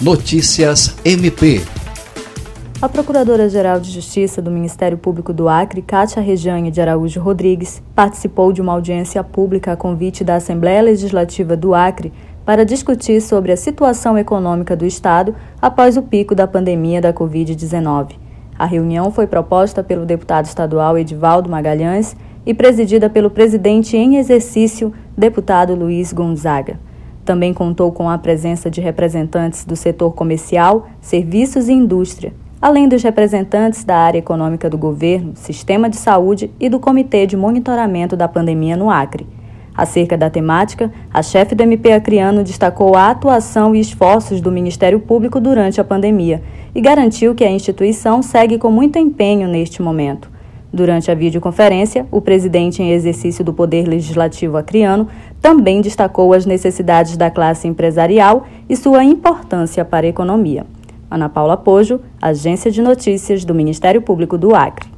[0.00, 1.60] Notícias MP.
[2.80, 8.52] A Procuradora-Geral de Justiça do Ministério Público do Acre, Cátia Rejane de Araújo Rodrigues, participou
[8.52, 12.12] de uma audiência pública a convite da Assembleia Legislativa do Acre
[12.44, 18.12] para discutir sobre a situação econômica do Estado após o pico da pandemia da Covid-19.
[18.56, 22.14] A reunião foi proposta pelo deputado estadual Edivaldo Magalhães
[22.46, 26.78] e presidida pelo presidente em exercício, deputado Luiz Gonzaga.
[27.28, 33.02] Também contou com a presença de representantes do setor comercial, serviços e indústria, além dos
[33.02, 38.26] representantes da área econômica do governo, sistema de saúde e do Comitê de Monitoramento da
[38.26, 39.26] Pandemia no Acre.
[39.76, 44.98] Acerca da temática, a chefe do MP Acreano destacou a atuação e esforços do Ministério
[44.98, 46.42] Público durante a pandemia
[46.74, 50.30] e garantiu que a instituição segue com muito empenho neste momento.
[50.78, 55.08] Durante a videoconferência, o presidente em exercício do Poder Legislativo acreano
[55.42, 60.64] também destacou as necessidades da classe empresarial e sua importância para a economia.
[61.10, 64.97] Ana Paula Pojo, Agência de Notícias do Ministério Público do Acre.